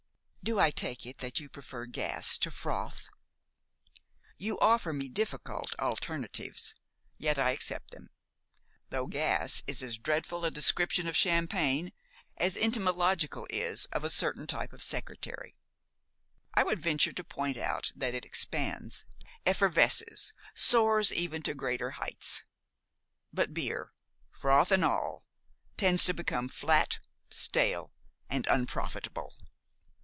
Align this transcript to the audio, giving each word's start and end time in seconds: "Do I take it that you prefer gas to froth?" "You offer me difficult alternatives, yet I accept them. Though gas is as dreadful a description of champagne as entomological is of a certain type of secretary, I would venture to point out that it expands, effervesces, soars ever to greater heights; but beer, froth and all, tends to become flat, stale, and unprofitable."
"Do 0.43 0.59
I 0.59 0.71
take 0.71 1.05
it 1.05 1.19
that 1.19 1.39
you 1.39 1.49
prefer 1.49 1.85
gas 1.85 2.35
to 2.39 2.49
froth?" 2.49 3.09
"You 4.39 4.57
offer 4.59 4.91
me 4.91 5.07
difficult 5.07 5.75
alternatives, 5.79 6.73
yet 7.19 7.37
I 7.37 7.51
accept 7.51 7.91
them. 7.91 8.09
Though 8.89 9.05
gas 9.05 9.61
is 9.67 9.83
as 9.83 9.99
dreadful 9.99 10.43
a 10.43 10.49
description 10.49 11.05
of 11.07 11.15
champagne 11.15 11.93
as 12.37 12.57
entomological 12.57 13.45
is 13.51 13.85
of 13.93 14.03
a 14.03 14.09
certain 14.09 14.47
type 14.47 14.73
of 14.73 14.81
secretary, 14.81 15.55
I 16.55 16.63
would 16.63 16.79
venture 16.79 17.13
to 17.13 17.23
point 17.23 17.57
out 17.57 17.91
that 17.95 18.15
it 18.15 18.25
expands, 18.25 19.05
effervesces, 19.45 20.33
soars 20.55 21.11
ever 21.15 21.39
to 21.41 21.53
greater 21.53 21.91
heights; 21.91 22.41
but 23.31 23.53
beer, 23.53 23.93
froth 24.31 24.71
and 24.71 24.83
all, 24.83 25.23
tends 25.77 26.03
to 26.05 26.15
become 26.15 26.49
flat, 26.49 26.97
stale, 27.29 27.93
and 28.27 28.47
unprofitable." 28.47 29.35